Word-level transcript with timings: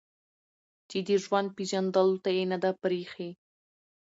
چې 0.89 0.97
د 1.07 1.09
ژوند 1.23 1.49
پېژندلو 1.57 2.17
ته 2.23 2.29
يې 2.37 2.43
نه 2.51 2.57
ده 2.63 2.71
پرېښې 2.83 3.29